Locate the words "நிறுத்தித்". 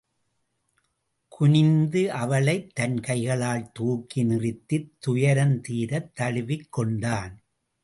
4.23-4.91